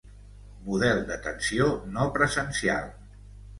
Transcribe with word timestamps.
Model 0.69 1.01
d'atenció 1.11 1.69
no 1.93 2.09
presencial. 2.19 2.93